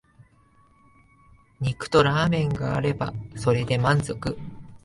[1.59, 4.35] 肉とラーメンがあればそれで満足